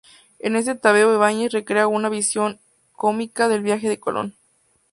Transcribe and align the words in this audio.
En 0.39 0.55
este 0.55 0.73
tebeo 0.73 1.13
Ibáñez 1.13 1.51
recrea 1.51 1.85
con 1.85 1.93
una 1.93 2.09
visión 2.09 2.59
cómica 2.91 3.45
el 3.45 3.61
viaje 3.61 3.87
de 3.87 3.99
Colón. 3.99 4.35